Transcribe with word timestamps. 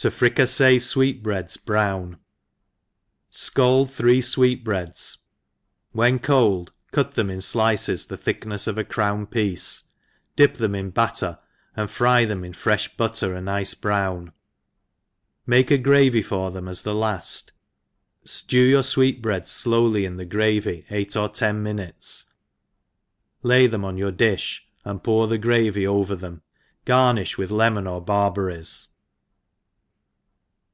To/rica^e 0.00 0.80
Sweet 0.82 1.22
Breads 1.22 1.56
brown. 1.56 2.18
SCALD 3.30 3.90
three 3.90 4.20
fweet 4.20 4.62
breads, 4.62 5.16
when 5.92 6.18
cold 6.18 6.70
cut 6.92 7.12
^' 7.12 7.14
them 7.14 7.30
in 7.30 7.38
ilices 7.38 8.06
the 8.06 8.18
thickncfs 8.18 8.68
of 8.68 8.76
a 8.76 8.84
crown 8.84 9.24
piece, 9.26 9.84
dip 10.36 10.58
them 10.58 10.74
in 10.74 10.90
batter, 10.90 11.38
and 11.74 11.90
fry 11.90 12.26
them 12.26 12.44
in 12.44 12.52
frefh 12.52 12.94
butter 12.98 13.34
a 13.34 13.40
nice 13.40 13.72
brown, 13.72 14.32
make 15.46 15.70
a 15.70 15.78
gravy 15.78 16.22
for 16.22 16.50
them 16.50 16.68
as 16.68 16.84
the^Haft, 16.84 17.52
ftew 18.26 18.68
your 18.68 18.82
fweet 18.82 19.22
breads 19.22 19.62
flowly 19.64 20.04
in 20.04 20.18
the 20.18 20.26
gravy 20.26 20.84
eight 20.90 21.16
or 21.16 21.30
tcij 21.30 21.56
minutes, 21.56 22.34
lay 23.42 23.66
them 23.66 23.82
on 23.82 23.96
your 23.96 24.12
difh, 24.12 24.60
and 24.84 25.02
pour 25.02 25.26
the 25.26 25.38
gravy 25.38 25.86
over 25.86 26.14
them: 26.14 26.42
garniHi 26.84 27.38
with 27.38 27.50
lemon 27.50 27.86
or 27.86 28.02
barberries. 28.02 28.88